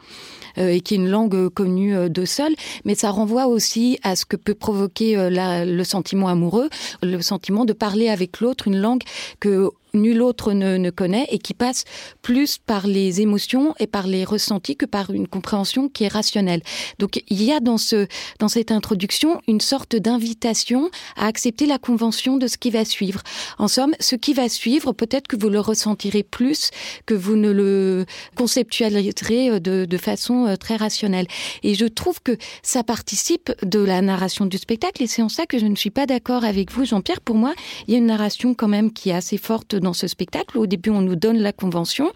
euh, 0.58 0.70
et 0.70 0.82
qui 0.82 0.96
est 0.96 0.98
une 0.98 1.10
langue 1.10 1.50
connue 1.50 1.96
euh, 1.96 2.10
de 2.10 2.26
seul, 2.26 2.54
mais 2.84 2.96
ça 2.96 3.12
renvoie 3.12 3.48
aussi 3.48 4.00
à 4.04 4.16
ce 4.16 4.26
que 4.26 4.36
peut 4.36 4.54
provoquer 4.54 5.18
euh, 5.18 5.66
le 5.66 5.84
sentiment 5.84 6.28
amoureux, 6.28 6.70
le 7.04 7.22
sentiment 7.22 7.66
de 7.66 7.74
parler 7.74 8.10
avec 8.10 8.40
l'autre 8.40 8.68
une 8.68 8.78
langue 8.78 9.04
que 9.40 9.70
nul 9.96 10.22
autre 10.22 10.54
ne, 10.54 10.90
connaît 10.90 11.28
et 11.30 11.40
qui 11.40 11.54
passe 11.54 11.84
plus 12.22 12.58
par 12.58 12.88
les 12.88 13.22
émotions 13.22 13.74
et 13.80 13.88
par 13.88 14.08
les 14.08 14.24
ressentis 14.24 14.76
que 14.76 14.86
par 14.86 15.12
une 15.12 15.28
compréhension 15.28 15.90
qui 15.90 16.04
est 16.04 16.10
rationnelle. 16.10 16.62
Donc 17.00 17.22
il 17.30 17.44
y 17.44 17.52
a 17.52 17.60
dans, 17.60 17.78
ce, 17.78 18.08
dans 18.40 18.48
cette 18.48 18.72
introduction 18.72 19.42
une 19.48 19.62
sorte 19.62 19.96
d'invitation 19.96 20.90
à 21.16 21.28
accepter 21.28 21.66
la 21.66 21.78
convention 21.78 22.38
de 22.38 22.48
ce 22.48 22.58
qui 22.58 22.70
va 22.70 22.86
suivre. 22.86 23.22
En 23.58 23.68
somme, 23.68 23.94
ce 24.00 24.16
qui 24.16 24.34
va 24.34 24.50
suivre, 24.50 24.94
peut-être 24.94 25.28
que 25.28 25.36
vous 25.36 25.50
le 25.50 25.60
ressentirez 25.60 26.24
plus 26.24 26.72
que 27.06 27.14
vous 27.14 27.36
ne 27.36 27.52
le 27.52 28.06
conceptualiserez 28.36 29.60
de, 29.60 29.86
de 29.86 29.98
façon 29.98 30.56
très 30.60 30.76
rationnelle. 30.76 31.28
Et 31.64 31.76
je 31.76 31.86
trouve 31.86 32.22
que 32.22 32.38
ça 32.64 32.84
participe 32.84 33.52
de 33.64 33.80
la 33.80 34.02
narration 34.02 34.46
du 34.46 34.58
spectacle 34.58 35.04
et 35.04 35.08
c'est 35.08 35.22
en 35.22 35.30
ça 35.30 35.46
que 35.46 35.60
je 35.60 35.66
ne 35.66 35.76
suis 35.76 35.90
pas 35.90 36.06
d'accord 36.06 36.44
avec 36.44 36.72
vous, 36.72 36.86
Jean-Pierre. 36.86 37.22
Pour 37.22 37.36
moi, 37.36 37.54
il 37.88 37.94
y 37.94 37.96
a 37.96 38.00
une 38.00 38.08
narration 38.08 38.54
quand 38.54 38.68
même 38.68 38.92
qui 38.92 39.10
est 39.10 39.14
assez 39.14 39.38
forte 39.38 39.76
dans 39.86 39.94
ce 39.94 40.08
spectacle. 40.08 40.58
Au 40.58 40.68
début, 40.68 40.90
on 40.90 41.02
nous 41.02 41.16
donne 41.16 41.38
la 41.38 41.54
convention. 41.54 42.12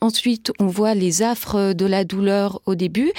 Ensuite, 0.00 0.50
on 0.58 0.66
voit 0.66 0.94
les 0.94 1.22
affres 1.22 1.72
de 1.74 1.86
la 1.86 2.04
douleur 2.04 2.60
au 2.66 2.74
début. 2.74 3.12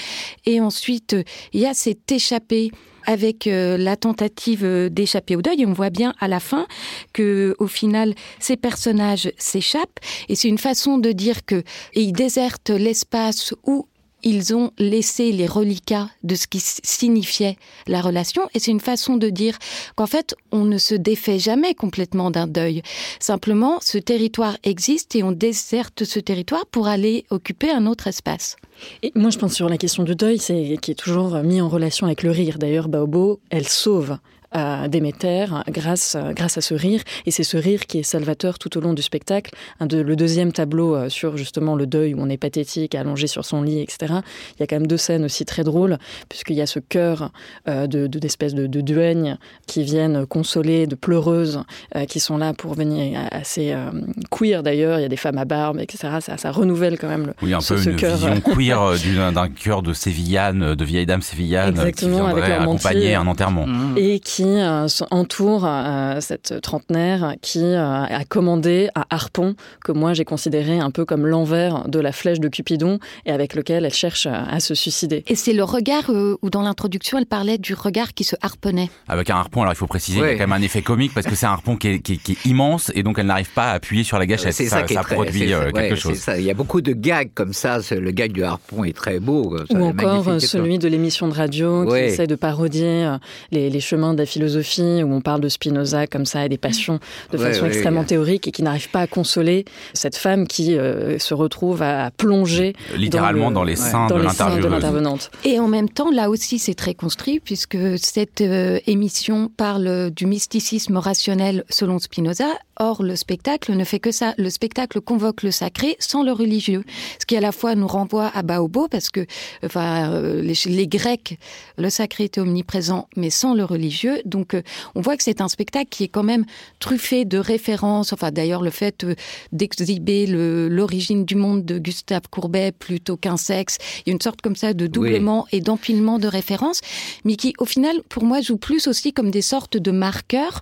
Et 0.46 0.60
ensuite, 0.60 1.15
il 1.53 1.62
y 1.62 1.65
a 1.65 1.74
cet 1.74 2.12
échappé 2.12 2.72
avec 3.06 3.48
euh, 3.48 3.77
la 3.77 3.96
tentative 3.96 4.89
d'échapper 4.89 5.36
au 5.36 5.41
deuil. 5.41 5.65
On 5.65 5.74
voit 5.74 5.89
bien 5.89 6.13
à 6.20 6.27
la 6.27 6.39
fin 6.39 6.67
que, 7.13 7.56
au 7.60 7.67
final, 7.67 8.13
ces 8.39 8.58
personnages 8.58 9.32
s'échappent. 9.38 10.00
Et 10.29 10.36
c'est 10.36 10.48
une 10.48 10.58
façon 10.58 10.98
de 10.98 11.12
dire 11.12 11.46
que 11.46 11.63
ils 11.94 12.13
désertent 12.13 12.72
l'espace 12.72 13.53
où 13.65 13.88
ils 14.24 14.56
ont 14.56 14.72
laissé 14.77 15.32
les 15.32 15.48
reliquats 15.48 16.10
de 16.24 16.36
ce 16.36 16.48
qui 16.48 16.60
signifiait 16.60 17.58
la 17.88 18.01
relation 18.01 18.48
et 18.53 18.60
c'est 18.60 18.72
une 18.72 18.80
façon 18.80 19.18
de 19.18 19.30
dire 19.30 19.58
qu'en 19.96 20.08
fait 20.08 20.36
on 20.51 20.65
ne 20.65 20.77
se 20.77 20.96
défait 20.96 21.39
jamais 21.39 21.74
complètement 21.75 22.32
d'un 22.32 22.48
deuil. 22.48 22.82
Simplement 23.20 23.80
ce 23.82 23.98
territoire 23.98 24.58
existe 24.63 25.15
et 25.15 25.24
on 25.24 25.32
déserte 25.32 26.03
ce 26.03 26.20
territoire 26.20 26.65
pour 26.65 26.88
aller 26.88 27.25
occuper 27.30 27.72
un 27.72 27.86
autre 27.86 28.08
espace. 28.08 28.56
Et 29.01 29.12
moi 29.15 29.30
je 29.30 29.38
pense 29.38 29.53
sur 29.53 29.70
la 29.70 29.77
question 29.77 30.03
du 30.03 30.15
deuil 30.15 30.39
c'est 30.39 30.77
qui 30.82 30.92
est 30.92 30.96
toujours 30.96 31.38
mis 31.44 31.62
en 31.62 31.70
relation 31.70 32.06
avec 32.08 32.24
le 32.24 32.32
rire. 32.32 32.58
D'ailleurs 32.58 32.88
baobo 32.88 33.39
elle 33.50 33.68
sauve 33.68 34.18
à 34.53 34.88
Déméter 34.88 35.45
grâce, 35.69 36.17
grâce 36.31 36.57
à 36.57 36.62
ce 36.62 36.74
rire. 36.74 37.01
Et 37.25 37.31
c'est 37.31 37.43
ce 37.43 37.57
rire 37.57 37.86
qui 37.86 38.00
est 38.00 38.03
salvateur 38.03 38.60
tout 38.60 38.77
au 38.77 38.81
long 38.81 38.93
du 38.93 39.01
spectacle. 39.01 39.51
Un 39.79 39.86
de, 39.88 40.00
le 40.00 40.15
deuxième 40.15 40.51
tableau 40.51 40.95
euh, 40.95 41.10
sur 41.10 41.38
justement 41.38 41.75
le 41.75 41.86
deuil 41.86 42.13
où 42.13 42.17
on 42.22 42.29
est 42.29 42.38
pathétique, 42.38 42.95
allongé 42.95 43.27
sur 43.27 43.45
son 43.45 43.62
lit, 43.62 43.79
etc. 43.79 44.13
Il 44.55 44.60
y 44.60 44.63
a 44.63 44.67
quand 44.67 44.75
même 44.75 44.88
deux 44.88 44.98
scènes 44.98 45.25
aussi 45.25 45.45
très 45.45 45.63
drôles, 45.63 45.98
puisqu'il 46.29 46.55
y 46.55 46.62
a 46.62 46.65
ce 46.65 46.79
cœur 46.79 47.31
euh, 47.67 47.88
d'espèces 47.88 48.53
de, 48.53 48.63
de, 48.63 48.67
de, 48.67 48.79
de 48.79 48.81
duègnes 48.81 49.38
qui 49.67 49.83
viennent 49.83 50.25
consoler, 50.25 50.88
de 50.88 50.95
pleureuses 50.95 51.63
euh, 51.95 52.05
qui 52.05 52.19
sont 52.19 52.38
là 52.38 52.53
pour 52.53 52.74
venir 52.74 53.19
assez 53.31 53.72
euh, 53.72 53.91
queer 54.31 54.63
d'ailleurs. 54.63 55.00
Il 55.00 55.01
y 55.01 55.05
a 55.05 55.10
des 55.10 55.17
femmes 55.17 55.38
à 55.38 55.45
barbe, 55.45 55.79
etc. 55.79 56.17
Ça, 56.22 56.38
ça 56.38 56.51
renouvelle 56.51 56.98
quand 57.00 57.07
même 57.07 57.27
le, 57.27 57.33
oui, 57.41 57.53
un 57.53 57.62
ce, 57.62 57.74
peu 57.74 57.81
ce 57.81 57.89
une 57.89 57.95
cœur. 57.95 58.15
vision 58.17 58.41
queer 58.55 59.31
d'un 59.31 59.50
cœur 59.50 59.81
de 59.81 59.93
sévillane, 59.93 60.75
de 60.75 60.86
vieille 60.86 61.05
dame 61.05 61.22
sévillane 61.22 61.69
Exactement, 61.69 62.17
qui 62.17 62.33
viendrait 62.33 62.51
accompagner 62.53 63.15
un 63.15 63.27
enterrement. 63.27 63.65
Mmh. 63.67 63.95
Et 63.98 64.19
qui 64.19 64.42
qui 64.43 64.59
euh, 64.59 64.88
entoure 65.12 65.63
euh, 65.65 66.19
cette 66.19 66.59
trentenaire 66.62 67.35
qui 67.41 67.63
euh, 67.63 68.03
a 68.03 68.25
commandé 68.25 68.89
un 68.95 69.05
harpon 69.09 69.55
que 69.83 69.91
moi 69.91 70.13
j'ai 70.13 70.25
considéré 70.25 70.79
un 70.79 70.91
peu 70.91 71.05
comme 71.05 71.25
l'envers 71.25 71.88
de 71.88 72.00
la 72.00 72.12
flèche 72.12 72.39
de 72.39 72.50
Cupidon 72.50 73.00
et 73.25 73.31
avec 73.31 73.55
lequel 73.55 73.85
elle 73.85 73.93
cherche 73.93 74.27
à 74.27 74.59
se 74.59 74.75
suicider. 74.75 75.23
Et 75.27 75.35
c'est 75.35 75.53
le 75.53 75.63
regard 75.63 76.09
où 76.09 76.50
dans 76.50 76.62
l'introduction 76.62 77.17
elle 77.17 77.25
parlait 77.25 77.57
du 77.57 77.73
regard 77.73 78.13
qui 78.13 78.23
se 78.23 78.35
harponnait. 78.41 78.89
Avec 79.07 79.29
un 79.29 79.35
harpon, 79.35 79.62
alors 79.62 79.73
il 79.73 79.77
faut 79.77 79.88
préciser, 79.88 80.19
ouais. 80.19 80.27
il 80.27 80.31
y 80.31 80.35
a 80.35 80.38
quand 80.38 80.50
même 80.50 80.62
un 80.62 80.65
effet 80.65 80.81
comique 80.81 81.13
parce 81.13 81.25
que 81.25 81.35
c'est 81.35 81.45
un 81.45 81.51
harpon 81.51 81.77
qui 81.77 81.88
est, 81.88 82.00
qui, 82.00 82.17
qui 82.17 82.33
est, 82.33 82.45
immense 82.45 82.91
et 82.95 83.03
donc 83.03 83.19
elle 83.19 83.27
n'arrive 83.27 83.51
pas 83.53 83.71
à 83.71 83.73
appuyer 83.73 84.03
sur 84.03 84.19
la 84.19 84.25
gâchette. 84.25 84.53
C'est 84.53 84.65
ça, 84.65 84.79
ça, 84.79 84.83
qui 84.83 84.95
ça 84.95 85.01
très, 85.01 85.15
produit 85.15 85.47
quelque 85.47 85.73
ouais, 85.73 85.95
chose. 85.95 86.17
Ça. 86.17 86.38
Il 86.38 86.43
y 86.43 86.51
a 86.51 86.53
beaucoup 86.53 86.81
de 86.81 86.91
gags 86.91 87.31
comme 87.33 87.53
ça. 87.53 87.79
Le 87.91 88.12
gag 88.12 88.33
du 88.33 88.43
harpon 88.43 88.83
est 88.83 88.95
très 88.95 89.19
beau. 89.19 89.57
Ou 89.69 89.83
encore 89.83 90.41
celui 90.41 90.79
de 90.79 90.88
l'émission 90.88 91.27
de 91.27 91.33
radio 91.33 91.85
qui 91.85 91.95
essaie 91.95 92.27
de 92.27 92.35
parodier 92.35 93.09
les, 93.51 93.69
les, 93.69 93.79
chemins 93.79 94.13
de 94.13 94.19
la 94.19 94.25
philosophie, 94.34 95.04
où 95.04 95.13
on 95.13 95.22
parle 95.22 95.42
de 95.42 95.50
Spinoza 95.50 96.08
comme 96.08 96.25
ça, 96.25 96.46
et 96.46 96.50
des 96.50 96.58
passions 96.58 97.00
de 97.32 97.38
ouais, 97.38 97.46
façon 97.46 97.63
ouais, 97.63 97.70
extrêmement 97.70 98.02
ouais. 98.02 98.06
théorique 98.06 98.48
et 98.48 98.52
qui 98.52 98.63
n'arrive 98.63 98.90
pas 98.90 99.02
à 99.02 99.08
consoler 99.08 99.66
cette 99.94 100.16
femme 100.16 100.48
qui 100.48 100.78
euh, 100.78 101.20
se 101.20 101.34
retrouve 101.34 101.82
à, 101.82 102.12
plonger 102.12 102.74
littéralement 102.96 103.46
dans, 103.46 103.50
le, 103.50 103.56
dans 103.56 103.63
les 103.63 103.75
seins 103.75 104.08
dans 104.08 104.18
de 104.18 104.68
l'intervenante. 104.68 105.32
Et 105.46 105.60
en 105.60 105.68
même 105.68 105.90
temps, 105.90 106.12
là 106.12 106.30
aussi, 106.30 106.60
c'est 106.60 106.74
très 106.74 106.94
construit 106.94 107.40
puisque 107.40 107.78
cette 107.98 108.42
euh, 108.42 108.80
émission 108.88 109.50
parle 109.56 110.12
du 110.12 110.25
mysticisme 110.25 110.98
rationnel 110.98 111.63
selon 111.70 112.00
Spinoza. 112.00 112.48
Or, 112.80 113.03
le 113.03 113.15
spectacle 113.15 113.74
ne 113.74 113.84
fait 113.84 114.00
que 114.00 114.12
ça. 114.12 114.34
Le 114.38 114.50
spectacle 114.50 115.00
convoque 115.00 115.44
le 115.44 115.51
sacré 115.51 115.96
sans 116.00 116.24
le 116.24 116.32
religieux, 116.32 116.84
ce 117.20 117.25
qui 117.25 117.38
à 117.38 117.42
la 117.42 117.51
fois 117.51 117.75
nous 117.75 117.88
renvoie 117.88 118.32
à 118.34 118.42
Baobo 118.42 118.88
parce 118.88 119.10
que, 119.10 119.25
enfin, 119.63 120.12
euh, 120.12 120.42
les, 120.42 120.56
les 120.65 120.88
Grecs, 120.88 121.38
le 121.77 121.89
sacré 121.89 122.25
était 122.25 122.42
omniprésent, 122.42 123.08
mais 123.15 123.30
sans 123.30 123.53
le 123.53 123.63
religieux. 123.63 124.22
Donc, 124.25 124.56
euh, 124.56 124.63
on 124.96 125.01
voit 125.01 125.18
que 125.18 125.24
c'est 125.24 125.42
un 125.42 125.48
spectacle 125.48 125.88
qui 125.89 126.03
est 126.03 126.08
quand 126.08 126.24
même 126.24 126.46
truffé 126.80 127.25
de 127.25 127.38
références. 127.38 128.12
Enfin, 128.12 128.32
d'ailleurs, 128.32 128.63
le 128.63 128.72
fait 128.72 129.03
euh, 129.03 129.15
d'exhiber 129.51 130.25
l'origine 130.27 131.25
du 131.25 131.36
monde 131.36 131.65
de 131.65 131.77
Gustave 131.77 132.24
Courbet 132.32 132.72
plutôt 132.72 133.18
qu'un 133.18 133.38
sexe, 133.38 133.77
il 134.00 134.10
y 134.10 134.12
a 134.12 134.13
une 134.13 134.22
sorte 134.22 134.42
comme 134.42 134.56
ça 134.56 134.74
de 134.74 134.88
doublement 134.88 135.44
oui. 135.44 135.60
et 135.60 135.62
d'empilement 135.62 136.18
de 136.18 136.27
références, 136.27 136.82
mais 137.24 137.36
qui, 137.36 137.53
au 137.60 137.65
final, 137.65 138.01
pour 138.10 138.24
moi, 138.24 138.42
joue 138.42 138.58
plus 138.58 138.88
aussi 138.88 139.13
comme 139.13 139.30
des 139.30 139.42
sortes 139.44 139.77
de 139.77 139.92
marqueurs, 139.92 140.62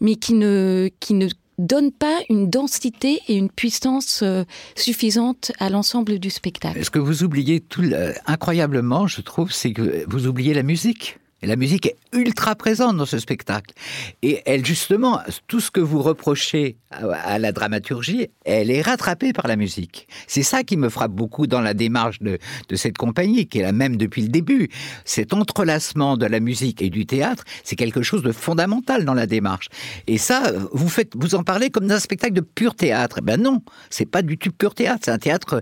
mais 0.00 0.16
qui 0.16 0.34
ne, 0.34 0.90
qui 1.00 1.14
ne 1.14 1.28
donne 1.58 1.92
pas 1.92 2.20
une 2.28 2.50
densité 2.50 3.20
et 3.28 3.34
une 3.34 3.50
puissance 3.50 4.20
euh, 4.22 4.44
suffisante 4.74 5.52
à 5.58 5.70
l'ensemble 5.70 6.18
du 6.18 6.30
spectacle. 6.30 6.84
Ce 6.84 6.90
que 6.90 6.98
vous 6.98 7.24
oubliez 7.24 7.60
tout, 7.60 7.82
euh, 7.82 8.12
incroyablement, 8.26 9.06
je 9.06 9.20
trouve, 9.20 9.52
c'est 9.52 9.72
que 9.72 10.04
vous 10.08 10.26
oubliez 10.26 10.54
la 10.54 10.62
musique. 10.62 11.18
La 11.42 11.56
musique 11.56 11.84
est 11.84 11.96
ultra 12.14 12.54
présente 12.54 12.96
dans 12.96 13.04
ce 13.04 13.18
spectacle. 13.18 13.74
Et 14.22 14.40
elle, 14.46 14.64
justement, 14.64 15.20
tout 15.48 15.60
ce 15.60 15.70
que 15.70 15.80
vous 15.80 16.00
reprochez 16.00 16.76
à 16.90 17.38
la 17.38 17.52
dramaturgie, 17.52 18.28
elle 18.46 18.70
est 18.70 18.80
rattrapée 18.80 19.34
par 19.34 19.46
la 19.46 19.56
musique. 19.56 20.08
C'est 20.26 20.42
ça 20.42 20.62
qui 20.62 20.78
me 20.78 20.88
frappe 20.88 21.12
beaucoup 21.12 21.46
dans 21.46 21.60
la 21.60 21.74
démarche 21.74 22.20
de, 22.22 22.38
cette 22.74 22.96
compagnie, 22.96 23.46
qui 23.46 23.58
est 23.58 23.62
la 23.62 23.72
même 23.72 23.98
depuis 23.98 24.22
le 24.22 24.28
début. 24.28 24.70
Cet 25.04 25.34
entrelacement 25.34 26.16
de 26.16 26.24
la 26.24 26.40
musique 26.40 26.80
et 26.80 26.88
du 26.88 27.04
théâtre, 27.04 27.44
c'est 27.64 27.76
quelque 27.76 28.00
chose 28.00 28.22
de 28.22 28.32
fondamental 28.32 29.04
dans 29.04 29.14
la 29.14 29.26
démarche. 29.26 29.68
Et 30.06 30.16
ça, 30.16 30.52
vous 30.72 30.88
faites, 30.88 31.12
vous 31.16 31.34
en 31.34 31.42
parlez 31.42 31.68
comme 31.68 31.86
d'un 31.86 32.00
spectacle 32.00 32.32
de 32.32 32.40
pur 32.40 32.74
théâtre. 32.74 33.20
Ben 33.22 33.40
non, 33.40 33.62
c'est 33.90 34.06
pas 34.06 34.22
du 34.22 34.38
tout 34.38 34.52
pur 34.52 34.74
théâtre. 34.74 35.02
C'est 35.04 35.10
un 35.10 35.18
théâtre, 35.18 35.60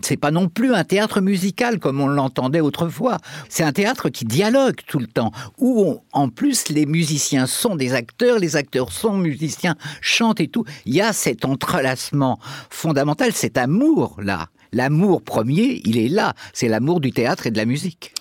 c'est 0.00 0.16
pas 0.16 0.32
non 0.32 0.48
plus 0.48 0.74
un 0.74 0.82
théâtre 0.82 1.20
musical 1.20 1.78
comme 1.78 2.00
on 2.00 2.08
l'entendait 2.08 2.60
autrefois. 2.60 3.18
C'est 3.48 3.62
un 3.62 3.72
théâtre 3.72 4.08
qui 4.08 4.24
dialogue 4.24 4.80
tout 4.86 4.98
le 4.98 5.11
où 5.58 6.00
en 6.12 6.28
plus 6.28 6.68
les 6.68 6.86
musiciens 6.86 7.46
sont 7.46 7.76
des 7.76 7.94
acteurs, 7.94 8.38
les 8.38 8.56
acteurs 8.56 8.92
sont 8.92 9.16
musiciens, 9.16 9.76
chantent 10.00 10.40
et 10.40 10.48
tout. 10.48 10.64
Il 10.84 10.94
y 10.94 11.00
a 11.00 11.12
cet 11.12 11.44
entrelacement 11.44 12.38
fondamental, 12.70 13.32
cet 13.32 13.58
amour-là. 13.58 14.48
L'amour 14.72 15.22
premier, 15.22 15.80
il 15.84 15.98
est 15.98 16.08
là. 16.08 16.34
C'est 16.52 16.68
l'amour 16.68 17.00
du 17.00 17.12
théâtre 17.12 17.46
et 17.46 17.50
de 17.50 17.56
la 17.56 17.64
musique. 17.64 18.12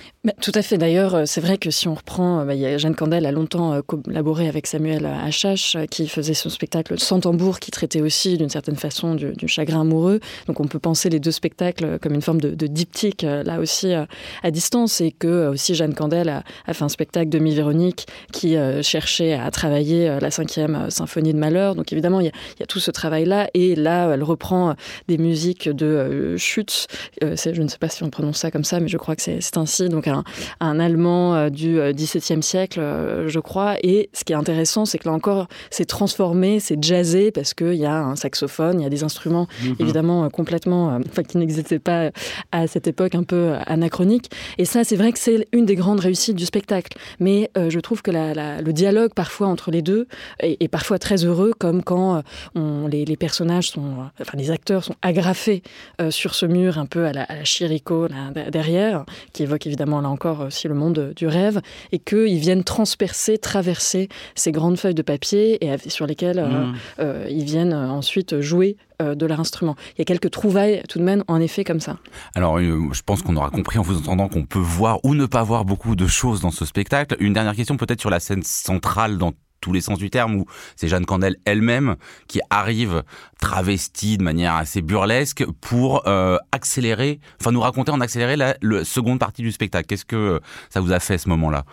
Tout 0.41 0.51
à 0.53 0.61
fait. 0.61 0.77
D'ailleurs, 0.77 1.23
c'est 1.25 1.41
vrai 1.41 1.57
que 1.57 1.71
si 1.71 1.87
on 1.87 1.95
reprend, 1.95 2.45
bah, 2.45 2.77
Jeanne 2.77 2.95
Candel 2.95 3.25
a 3.25 3.31
longtemps 3.31 3.73
euh, 3.73 3.81
collaboré 3.81 4.47
avec 4.47 4.67
Samuel 4.67 5.05
Achache, 5.05 5.77
qui 5.89 6.07
faisait 6.07 6.35
son 6.35 6.49
spectacle 6.49 6.99
Sans 6.99 7.19
tambour, 7.21 7.59
qui 7.59 7.71
traitait 7.71 8.01
aussi 8.01 8.37
d'une 8.37 8.49
certaine 8.49 8.75
façon 8.75 9.15
du, 9.15 9.47
chagrin 9.47 9.81
amoureux. 9.81 10.19
Donc 10.47 10.59
on 10.59 10.67
peut 10.67 10.79
penser 10.79 11.09
les 11.09 11.19
deux 11.19 11.31
spectacles 11.31 11.97
comme 11.99 12.13
une 12.13 12.21
forme 12.21 12.39
de, 12.39 12.51
de 12.51 12.67
diptyque, 12.67 13.23
là 13.23 13.59
aussi 13.59 13.93
à 13.93 14.51
distance, 14.51 15.01
et 15.01 15.11
que 15.11 15.47
aussi 15.47 15.75
Jeanne 15.75 15.93
Candel 15.93 16.29
a, 16.29 16.43
fait 16.73 16.83
un 16.83 16.89
spectacle 16.89 17.29
Demi-Véronique 17.29 18.07
qui 18.31 18.57
euh, 18.57 18.81
cherchait 18.81 19.33
à 19.33 19.49
travailler 19.51 20.19
la 20.19 20.31
cinquième 20.31 20.89
symphonie 20.89 21.33
de 21.33 21.39
Malheur. 21.39 21.75
Donc 21.75 21.91
évidemment, 21.91 22.19
il 22.19 22.27
y 22.27 22.63
a, 22.63 22.65
tout 22.67 22.79
ce 22.79 22.91
travail-là, 22.91 23.49
et 23.53 23.75
là, 23.75 24.11
elle 24.13 24.23
reprend 24.23 24.75
des 25.07 25.17
musiques 25.17 25.67
de 25.67 25.85
euh, 25.85 26.37
Schütz. 26.41 26.87
Euh, 27.23 27.35
je 27.37 27.61
ne 27.61 27.67
sais 27.67 27.77
pas 27.77 27.89
si 27.89 28.03
on 28.03 28.09
prononce 28.09 28.37
ça 28.37 28.51
comme 28.51 28.63
ça, 28.63 28.79
mais 28.79 28.87
je 28.87 28.97
crois 28.97 29.15
que 29.15 29.21
c'est 29.21 29.57
ainsi. 29.57 29.89
Donc 29.89 30.07
un, 30.07 30.23
un 30.59 30.79
Allemand 30.79 31.35
euh, 31.35 31.49
du 31.49 31.79
XVIIe 31.93 32.43
siècle, 32.43 32.79
euh, 32.79 33.27
je 33.27 33.39
crois. 33.39 33.75
Et 33.83 34.09
ce 34.13 34.23
qui 34.23 34.33
est 34.33 34.35
intéressant, 34.35 34.85
c'est 34.85 34.97
que 34.97 35.07
là 35.07 35.13
encore, 35.13 35.47
c'est 35.69 35.85
transformé, 35.85 36.59
c'est 36.59 36.81
jazzé, 36.83 37.31
parce 37.31 37.53
qu'il 37.53 37.75
y 37.75 37.85
a 37.85 37.97
un 37.97 38.15
saxophone, 38.15 38.79
il 38.79 38.83
y 38.83 38.85
a 38.85 38.89
des 38.89 39.03
instruments 39.03 39.47
mm 39.61 39.67
-hmm. 39.67 39.81
évidemment 39.81 40.29
complètement, 40.29 40.99
enfin 41.09 41.23
qui 41.23 41.37
n'existaient 41.37 41.79
pas 41.91 42.11
à 42.51 42.67
cette 42.67 42.87
époque 42.87 43.15
un 43.15 43.23
peu 43.23 43.53
anachronique. 43.65 44.29
Et 44.57 44.65
ça, 44.65 44.83
c'est 44.83 44.95
vrai 45.01 45.11
que 45.11 45.19
c'est 45.19 45.47
une 45.51 45.65
des 45.65 45.75
grandes 45.75 45.99
réussites 45.99 46.35
du 46.35 46.45
spectacle. 46.45 46.97
Mais 47.19 47.49
euh, 47.57 47.69
je 47.69 47.79
trouve 47.79 48.01
que 48.01 48.11
la, 48.11 48.33
la, 48.33 48.61
le 48.61 48.73
dialogue 48.73 49.13
parfois 49.13 49.47
entre 49.47 49.71
les 49.71 49.81
deux 49.81 50.07
est, 50.39 50.57
est 50.63 50.67
parfois 50.67 50.99
très 50.99 51.25
heureux, 51.25 51.53
comme 51.57 51.83
quand 51.83 52.23
on, 52.55 52.87
les, 52.87 53.05
les 53.05 53.17
personnages 53.17 53.69
sont, 53.71 54.09
enfin 54.21 54.37
les 54.37 54.51
acteurs 54.51 54.83
sont 54.83 54.95
agrafés 55.01 55.61
euh, 56.01 56.11
sur 56.11 56.30
ce 56.35 56.45
mur 56.45 56.77
un 56.77 56.85
peu 56.85 57.05
à 57.05 57.13
la, 57.13 57.23
à 57.23 57.35
la 57.35 57.43
Chirico 57.43 58.07
là, 58.07 58.49
derrière, 58.49 59.05
qui 59.33 59.43
évoque 59.43 59.65
évidemment 59.67 60.01
là 60.01 60.09
encore 60.09 60.41
aussi 60.41 60.67
le 60.67 60.73
monde 60.73 61.13
du 61.15 61.27
rêve, 61.27 61.61
et 61.91 61.99
qu'ils 61.99 62.39
viennent 62.39 62.63
transpercer, 62.63 63.37
traverser 63.37 64.09
ces 64.35 64.51
grandes 64.51 64.77
feuilles 64.77 64.95
de 64.95 65.01
papier 65.01 65.63
et 65.65 65.77
sur 65.89 66.07
lesquelles 66.07 66.41
mmh. 66.41 66.75
euh, 66.99 67.27
ils 67.29 67.43
viennent 67.43 67.73
ensuite 67.73 68.39
jouer 68.41 68.77
euh, 69.01 69.15
de 69.15 69.25
leur 69.25 69.39
instrument. 69.39 69.75
Il 69.95 69.99
y 69.99 70.01
a 70.01 70.05
quelques 70.05 70.31
trouvailles 70.31 70.83
tout 70.87 70.99
de 70.99 71.03
même 71.03 71.23
en 71.27 71.39
effet 71.39 71.63
comme 71.63 71.79
ça. 71.79 71.97
Alors 72.35 72.57
euh, 72.57 72.89
je 72.91 73.01
pense 73.01 73.21
qu'on 73.21 73.35
aura 73.35 73.49
compris 73.49 73.79
en 73.79 73.81
vous 73.81 73.97
entendant 73.97 74.27
qu'on 74.27 74.45
peut 74.45 74.59
voir 74.59 74.99
ou 75.03 75.15
ne 75.15 75.25
pas 75.25 75.43
voir 75.43 75.65
beaucoup 75.65 75.95
de 75.95 76.07
choses 76.07 76.41
dans 76.41 76.51
ce 76.51 76.65
spectacle. 76.65 77.15
Une 77.19 77.33
dernière 77.33 77.55
question 77.55 77.77
peut-être 77.77 78.01
sur 78.01 78.09
la 78.09 78.19
scène 78.19 78.43
centrale 78.43 79.17
dans 79.17 79.33
tous 79.61 79.71
les 79.71 79.81
sens 79.81 79.97
du 79.97 80.09
terme, 80.09 80.35
où 80.35 80.45
c'est 80.75 80.87
Jeanne 80.87 81.05
Candel 81.05 81.37
elle-même 81.45 81.95
qui 82.27 82.41
arrive 82.49 83.03
travestie 83.39 84.17
de 84.17 84.23
manière 84.23 84.55
assez 84.55 84.81
burlesque 84.81 85.45
pour 85.61 86.07
euh, 86.07 86.37
accélérer, 86.51 87.19
enfin 87.39 87.51
nous 87.51 87.61
raconter 87.61 87.91
en 87.91 88.01
accéléré 88.01 88.35
la, 88.35 88.55
seconde 88.83 89.19
partie 89.19 89.41
du 89.41 89.51
spectacle. 89.51 89.87
Qu'est-ce 89.87 90.05
que 90.05 90.41
ça 90.69 90.81
vous 90.81 90.91
a 90.91 90.99
fait 90.99 91.17
ce 91.17 91.29
moment-là? 91.29 91.65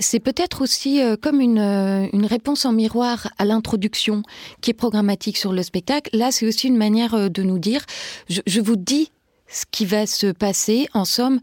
C'est 0.00 0.20
peut-être 0.20 0.62
aussi 0.62 1.02
euh, 1.02 1.16
comme 1.20 1.40
une, 1.40 1.58
euh, 1.58 2.08
une 2.12 2.26
réponse 2.26 2.64
en 2.64 2.72
miroir 2.72 3.28
à 3.38 3.44
l'introduction 3.44 4.22
qui 4.60 4.70
est 4.70 4.74
programmatique 4.74 5.36
sur 5.36 5.52
le 5.52 5.62
spectacle. 5.62 6.10
Là, 6.12 6.30
c'est 6.32 6.46
aussi 6.46 6.68
une 6.68 6.76
manière 6.76 7.30
de 7.30 7.42
nous 7.42 7.58
dire, 7.58 7.84
je 8.28 8.60
vous 8.60 8.76
dis 8.76 9.10
ce 9.48 9.64
qui 9.70 9.86
va 9.86 10.06
se 10.06 10.32
passer, 10.32 10.88
en 10.92 11.04
somme, 11.04 11.40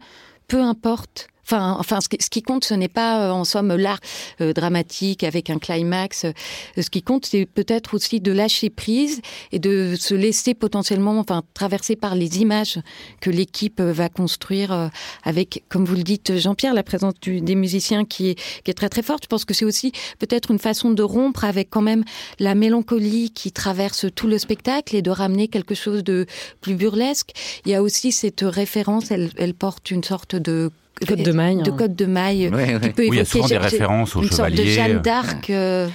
peu 0.48 0.60
importe 0.60 1.28
Enfin, 1.46 1.76
enfin, 1.78 1.98
ce 2.00 2.08
qui, 2.08 2.42
compte, 2.42 2.64
ce 2.64 2.74
n'est 2.74 2.88
pas, 2.88 3.26
euh, 3.26 3.30
en 3.30 3.44
somme, 3.44 3.74
l'art 3.74 4.00
euh, 4.40 4.52
dramatique 4.52 5.24
avec 5.24 5.50
un 5.50 5.58
climax. 5.58 6.24
Euh, 6.24 6.32
ce 6.80 6.88
qui 6.88 7.02
compte, 7.02 7.26
c'est 7.26 7.46
peut-être 7.46 7.94
aussi 7.94 8.20
de 8.20 8.32
lâcher 8.32 8.70
prise 8.70 9.20
et 9.52 9.58
de 9.58 9.94
se 9.98 10.14
laisser 10.14 10.54
potentiellement, 10.54 11.18
enfin, 11.18 11.42
traverser 11.52 11.96
par 11.96 12.14
les 12.14 12.38
images 12.38 12.78
que 13.20 13.30
l'équipe 13.30 13.80
va 13.80 14.08
construire 14.08 14.90
avec, 15.22 15.64
comme 15.68 15.84
vous 15.84 15.96
le 15.96 16.02
dites, 16.02 16.38
Jean-Pierre, 16.38 16.74
la 16.74 16.82
présence 16.82 17.14
du, 17.20 17.40
des 17.40 17.54
musiciens 17.54 18.04
qui 18.04 18.30
est, 18.30 18.34
qui 18.62 18.70
est 18.70 18.74
très 18.74 18.88
très 18.88 19.02
forte. 19.02 19.24
Je 19.24 19.28
pense 19.28 19.44
que 19.44 19.54
c'est 19.54 19.64
aussi 19.64 19.92
peut-être 20.18 20.50
une 20.50 20.58
façon 20.58 20.90
de 20.90 21.02
rompre 21.02 21.44
avec 21.44 21.70
quand 21.70 21.82
même 21.82 22.04
la 22.38 22.54
mélancolie 22.54 23.30
qui 23.30 23.52
traverse 23.52 24.06
tout 24.14 24.26
le 24.26 24.38
spectacle 24.38 24.96
et 24.96 25.02
de 25.02 25.10
ramener 25.10 25.48
quelque 25.48 25.74
chose 25.74 26.04
de 26.04 26.26
plus 26.60 26.74
burlesque. 26.74 27.30
Il 27.64 27.72
y 27.72 27.74
a 27.74 27.82
aussi 27.82 28.12
cette 28.12 28.42
référence, 28.42 29.10
elle, 29.10 29.30
elle 29.36 29.54
porte 29.54 29.90
une 29.90 30.04
sorte 30.04 30.36
de 30.36 30.70
code 31.06 31.22
de 31.22 31.32
maille, 31.32 31.62
de 31.62 31.70
code 31.70 31.96
de 31.96 32.06
maille, 32.06 32.48
ouais, 32.48 32.74
ouais. 32.74 32.80
qui 32.80 32.88
peut 32.90 33.06
oui, 33.08 33.18
évoquer 33.18 33.38
il 33.38 33.42
y 33.42 33.44
a 33.44 33.48
des 33.48 33.58
références 33.58 34.16
aux 34.16 34.22
une 34.22 34.30
chevaliers. 34.30 34.56
sorte 34.56 34.66
de 34.66 34.70
Jeanne 34.70 35.02
d'Arc. 35.02 35.50
Euh 35.50 35.88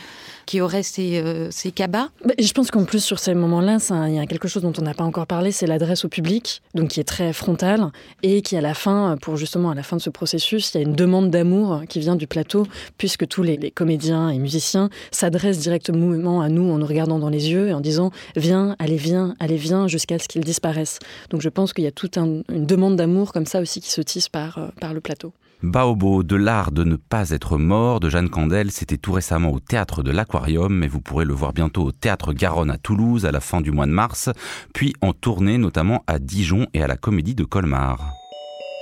qui 0.50 0.62
aurait 0.62 0.82
ces, 0.82 1.22
euh, 1.24 1.52
cabas 1.76 2.10
bah, 2.26 2.34
Je 2.40 2.52
pense 2.54 2.72
qu'en 2.72 2.84
plus, 2.84 3.04
sur 3.04 3.20
ces 3.20 3.36
moments-là, 3.36 3.78
il 4.08 4.16
y 4.16 4.20
a 4.20 4.26
quelque 4.26 4.48
chose 4.48 4.64
dont 4.64 4.74
on 4.80 4.82
n'a 4.82 4.96
pas 4.96 5.04
encore 5.04 5.28
parlé, 5.28 5.52
c'est 5.52 5.68
l'adresse 5.68 6.06
au 6.06 6.10
public, 6.10 6.64
donc 6.74 6.90
qui 6.90 7.00
est 7.00 7.04
très 7.04 7.34
frontale, 7.34 7.92
et 8.24 8.42
qui, 8.42 8.58
à 8.58 8.62
la 8.62 8.74
fin, 8.74 9.16
pour 9.22 9.38
justement 9.38 9.70
à 9.70 9.76
la 9.76 9.84
fin 9.84 9.98
de 9.98 10.02
ce 10.02 10.10
processus, 10.10 10.74
il 10.74 10.78
y 10.82 10.84
a 10.84 10.88
une 10.88 10.96
demande 10.96 11.30
d'amour 11.30 11.84
qui 11.88 12.00
vient 12.00 12.16
du 12.16 12.26
plateau, 12.26 12.66
puisque 12.98 13.28
tous 13.28 13.44
les, 13.44 13.60
comédiens 13.70 14.30
et 14.30 14.40
musiciens 14.40 14.90
s'adressent 15.12 15.60
directement 15.60 16.42
à 16.42 16.50
nous 16.50 16.72
en 16.72 16.80
nous 16.80 16.88
regardant 16.88 17.20
dans 17.20 17.30
les 17.30 17.52
yeux 17.52 17.68
et 17.68 17.74
en 17.74 17.80
disant 17.80 18.10
«Viens, 18.36 18.76
allez, 18.80 18.98
viens, 18.98 19.36
allez, 19.40 19.58
viens», 19.58 19.88
jusqu'à 19.88 20.18
ce 20.18 20.28
qu'ils 20.28 20.44
disparaissent. 20.44 20.98
Donc 21.30 21.42
je 21.42 21.50
pense 21.50 21.74
qu'il 21.74 21.84
y 21.84 21.88
a 21.88 21.92
toute 21.92 22.18
un, 22.18 22.42
une 22.50 22.66
demande 22.66 22.96
d'amour 22.96 23.34
comme 23.34 23.46
ça 23.46 23.62
aussi 23.62 23.82
qui 23.82 23.92
se 23.92 24.02
tisse 24.02 24.30
par, 24.30 24.58
euh, 24.58 24.70
par 24.82 24.96
le 24.96 25.00
plateau. 25.00 25.32
Baobo, 25.62 26.24
de 26.24 26.38
l'art 26.38 26.72
de 26.72 26.86
ne 26.86 26.96
pas 26.96 27.32
être 27.32 27.58
mort 27.58 28.00
de 28.00 28.10
Jeanne 28.10 28.30
Candel, 28.30 28.72
c'était 28.72 28.98
tout 28.98 29.12
récemment 29.12 29.52
au 29.52 29.60
théâtre 29.60 30.04
de 30.04 30.12
l'Aquarium, 30.12 30.74
mais 30.74 30.88
vous 30.88 31.02
pourrez 31.02 31.26
le 31.26 31.34
voir 31.34 31.52
bientôt 31.52 31.84
au 31.84 31.92
théâtre 31.92 32.32
Garonne 32.32 32.72
à 32.72 32.78
Toulouse 32.78 33.26
à 33.26 33.32
la 33.32 33.42
fin 33.42 33.60
du 33.60 33.72
mois 33.72 33.86
de 33.86 33.92
mars, 33.92 34.30
puis 34.74 34.94
en 35.02 35.12
tournée 35.12 35.58
notamment 35.58 36.04
à 36.08 36.18
Dijon 36.20 36.66
et 36.74 36.82
à 36.82 36.88
la 36.88 36.96
Comédie 36.96 37.36
de 37.36 37.44
Colmar. 37.44 38.14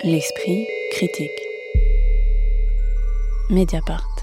L'esprit 0.03 0.67
critique. 0.91 1.31
Mediapart. 3.49 4.16